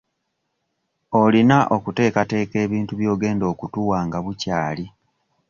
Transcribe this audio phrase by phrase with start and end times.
[1.21, 4.85] Olina okuteekateeka ebintu by'ogenda okutuwa nga bukyali.